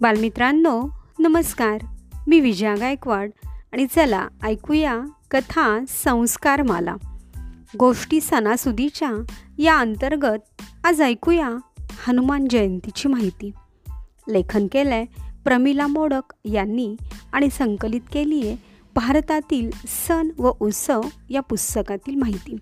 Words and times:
बालमित्रांनो 0.00 0.88
नमस्कार. 1.18 1.78
मी 2.26 2.40
विजया 2.40 2.74
गायकवाड 2.74 3.30
आणि 3.72 3.86
चला 3.86 4.28
ऐकूया 4.42 5.00
कथा 5.30 5.84
संस्कार 5.88 6.62
माला 6.62 6.96
गोष्टी 7.78 8.20
सणासुदीच्या 8.20 9.10
या 9.58 9.78
अंतर्गत 9.78 10.62
आज 10.84 11.02
ऐकूया 11.02 11.48
हनुमान 12.06 12.48
जयंतीची 12.50 13.08
माहिती. 13.08 13.50
लेखन 14.28 14.66
केलं 14.66 14.94
आहे 14.94 15.06
प्रमिला 15.44 15.86
मोडक 15.86 16.34
यांनी 16.44 16.96
आणि 17.32 17.50
संकलित 17.50 18.00
केली 18.12 18.48
आहे 18.48 18.56
भारतातील 18.94 19.70
सण 19.86 20.28
व 20.38 20.52
उत्सव 20.60 21.00
या 21.30 21.40
पुस्तकातील 21.40 22.14
माहिती. 22.14 22.56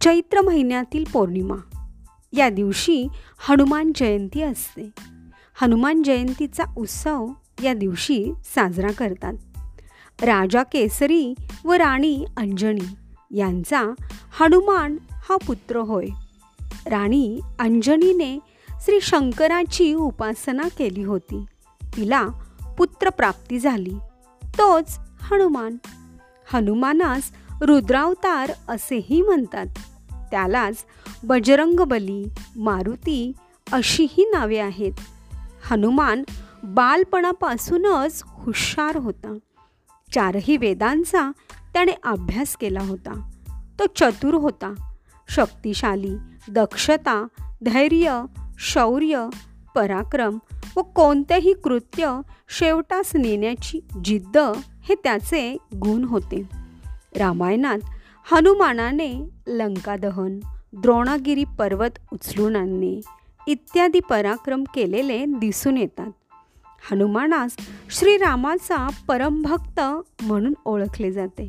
चैत्र 0.00 0.40
महिन्यातील 0.40 1.04
पौर्णिमा. 1.12 1.86
या 2.32 2.48
दिवशी 2.48 3.06
हनुमान 3.38 3.92
जयंती 3.96 4.42
असते. 4.42 4.90
हनुमान 5.62 6.02
जयंतीचा 6.02 6.64
उत्सव 6.76 7.26
या 7.62 7.74
दिवशी 7.74 8.32
साजरा 8.54 8.92
करतात. 8.92 9.32
राजा 10.22 10.62
केसरी 10.62 11.34
व 11.64 11.72
राणी 11.72 12.24
अंजनी 12.36 12.94
यांचा 13.38 13.82
हनुमान 14.40 14.96
हा 15.12 15.36
पुत्र 15.36 15.76
होय. 15.76 16.06
राणी 16.86 17.40
अंजनीने 17.58 18.38
श्री 18.70 18.98
शंकराची 19.02 19.94
उपासना 19.94 20.62
केली 20.78 21.02
होती. 21.02 21.44
तिला 21.96 22.28
पुत्रप्राप्ती 22.78 23.58
झाली. 23.58 23.94
तोच 24.44 24.98
हनुमान. 25.20 25.76
हनुमानास 26.52 27.22
रुद्रावतार 27.62 28.52
असेही 28.68 29.22
म्हणतात. 29.22 29.66
त्यालाच 30.30 30.76
बजरंगबली 31.24 32.28
मारुती 32.56 33.32
अशीही 33.72 34.24
नावे 34.24 34.58
आहेत. 34.58 34.92
हनुमान 35.70 36.22
बालपणापासूनच 36.64 38.22
हुशार 38.26 38.96
होता. 38.96 39.38
चारही 40.14 40.56
वेदांचा 40.56 41.30
त्याने 41.72 41.92
अभ्यास 42.04 42.56
केला 42.56 42.80
होता. 42.80 43.30
तो 43.78 43.84
चतुर 43.96 44.34
होता. 44.34 44.74
शक्तिशाली 45.28 46.16
दक्षता 46.50 47.26
धैर्य 47.64 48.24
शौर्य 48.58 49.28
पराक्रम 49.74 50.38
व 50.76 50.82
कोणतेही 50.82 51.52
कृत्य 51.52 52.20
शेवटास 52.58 53.16
नेण्याची 53.16 53.80
जिद्द 54.04 54.38
हे 54.82 54.94
त्याचे 54.94 55.56
गुण 55.76 56.04
होते. 56.04 56.48
रामायणात 57.16 57.78
हनुमानाने 58.32 59.30
लंकादहन 59.46 60.38
द्रोणागिरी 60.72 61.44
पर्वत 61.58 61.98
उचलून 62.12 62.56
आणणे 62.56 63.00
इत्यादी 63.46 64.00
पराक्रम 64.00 64.64
केलेले 64.74 65.24
दिसून 65.26 65.76
येतात. 65.76 66.10
हनुमानास 66.90 67.56
श्रीरामाचा 67.90 68.88
परमभक्त 69.08 69.80
म्हणून 70.22 70.54
ओळखले 70.64 71.12
जाते. 71.12 71.48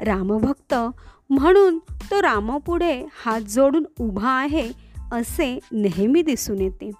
रामभक्त 0.00 0.74
म्हणून 1.30 1.78
तो 1.78 2.22
रामापुढे 2.22 3.04
हात 3.24 3.40
जोडून 3.40 3.84
उभा 4.00 4.30
आहे 4.30 4.72
असे 5.12 5.58
नेहमी 5.72 6.22
दिसून 6.22 6.60
येते. 6.60 6.90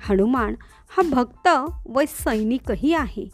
हनुमान 0.00 0.54
हा 0.88 1.02
भक्त 1.10 1.48
व 1.88 2.02
सैनिकही 2.08 2.94
आहे. 2.94 3.28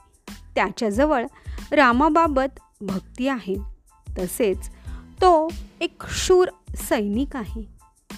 त्याच्याजवळ 0.54 1.26
रामाबाबत 1.72 2.60
भक्ती 2.80 3.28
आहे. 3.28 3.54
तसेच 4.18 4.68
तो 5.20 5.48
एक 5.80 6.02
शूर 6.08 6.48
सैनिक 6.76 7.36
आहे. 7.36 7.73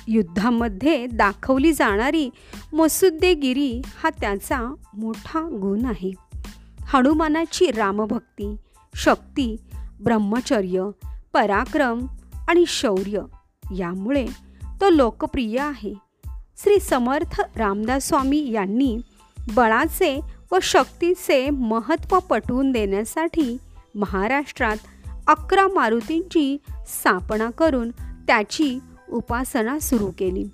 युद्धामध्ये 0.08 1.06
दाखवली 1.06 1.72
जाणारी 1.72 2.30
मसुद्देगिरी 2.72 3.82
हा 4.02 4.10
त्याचा 4.10 4.74
मोठा 4.96 5.40
गुण 5.40 5.84
आहे. 5.84 6.12
हनुमानाची 6.80 7.70
रामभक्ती 7.70 8.56
शक्ती 8.94 9.56
ब्रह्मचर्य 10.00 10.88
पराक्रम 11.32 12.06
आणि 12.48 12.64
शौर्य 12.66 13.20
यामुळे 13.76 14.26
तो 14.80 14.90
लोकप्रिय 14.90 15.58
आहे. 15.60 15.94
श्री 16.56 16.80
समर्थ 16.80 17.40
रामदास 17.56 18.08
स्वामी 18.08 18.50
यांनी 18.52 18.98
बळाचे 19.54 20.20
व 20.52 20.58
शक्तीचे 20.62 21.50
महत्त्व 21.50 22.18
पटवून 22.18 22.72
देण्यासाठी 22.72 23.56
महाराष्ट्रात 23.94 24.76
अकरा 25.26 25.68
मारुतींची 25.68 26.56
स्थापना 26.86 27.50
करून 27.50 27.90
त्याची 28.26 28.78
उपासना 29.12 29.78
सुरू 29.78 30.10
केली. 30.18 30.46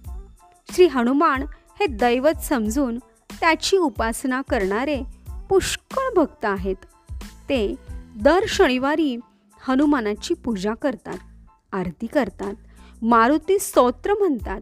श्री 0.73 0.87
हनुमान 0.87 1.43
हे 1.81 1.87
दैवत 1.87 2.43
समजून 2.45 2.99
त्याची 3.41 3.77
उपासना 3.77 4.43
करणारे 4.43 5.03
पुष्कळ 5.49 6.15
भक्त 6.17 6.45
आहेत. 6.45 6.77
ते 7.49 7.75
दर 8.23 8.41
शनिवारी 8.49 9.17
हनुमानाची 9.69 10.35
पूजा 10.35 10.75
करतात 10.75 11.19
आरती 11.73 12.07
करतात 12.07 12.55
मारुती 13.03 13.59
स्तोत्र 13.59 14.15
म्हणतात. 14.15 14.61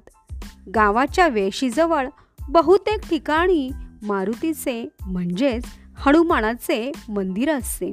गावाच्या 0.75 1.29
वेशीजवळ 1.29 2.09
बहुतेक 2.49 3.09
ठिकाणी 3.09 3.71
मारुतीचे 4.03 4.89
म्हणजेच 5.07 5.65
हनुमानाचे 5.97 6.93
मंदिर 7.09 7.53
असते. 7.55 7.93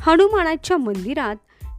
हनुमानाच्या 0.00 0.76
मंदिरात 0.76 1.36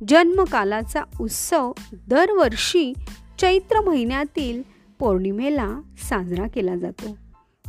जन्मकालाचा 0.08 1.02
उत्सव 1.22 1.72
दरवर्षी 2.08 2.94
चैत्र 3.42 3.80
महिन्यातील 3.80 4.64
पौर्णिमेला 5.00 5.82
साजरा 5.98 6.48
केला 6.48 6.76
जातो. 6.76 7.18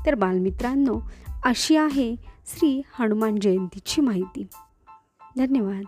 तर 0.07 0.15
बालमित्रांनो 0.15 1.11
अशी 1.45 1.77
आहे 1.77 2.17
श्री 2.47 2.83
हनुमान 2.99 3.37
जयंतीची 3.37 4.01
माहिती. 4.01 4.47
धन्यवाद. 5.39 5.83